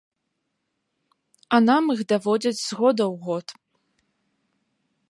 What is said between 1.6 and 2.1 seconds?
нам іх